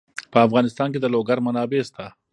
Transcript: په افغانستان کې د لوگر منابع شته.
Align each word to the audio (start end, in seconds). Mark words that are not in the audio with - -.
په 0.31 0.37
افغانستان 0.47 0.87
کې 0.93 0.99
د 1.01 1.05
لوگر 1.13 1.37
منابع 1.45 1.81
شته. 1.87 2.05